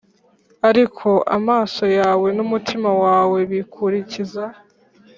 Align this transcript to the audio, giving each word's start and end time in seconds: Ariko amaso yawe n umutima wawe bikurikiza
Ariko 0.69 1.09
amaso 1.37 1.83
yawe 1.99 2.27
n 2.37 2.39
umutima 2.45 2.89
wawe 3.03 3.39
bikurikiza 3.51 4.45